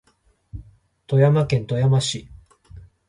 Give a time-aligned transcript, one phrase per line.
[1.07, 2.27] 富山県富山市